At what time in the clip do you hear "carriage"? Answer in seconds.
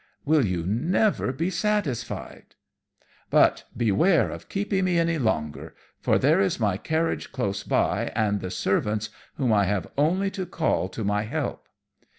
6.77-7.31